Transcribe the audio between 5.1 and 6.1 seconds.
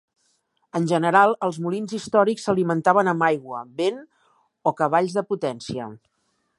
de potència.